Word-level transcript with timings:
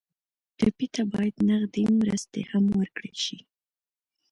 ټپي 0.57 0.87
ته 0.95 1.01
باید 1.13 1.35
نغدې 1.49 1.83
مرستې 1.99 2.41
هم 2.51 2.65
ورکړل 2.79 3.15
شي. 3.25 3.37